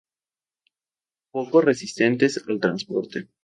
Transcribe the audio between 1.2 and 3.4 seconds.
Poco resistentes al transporte.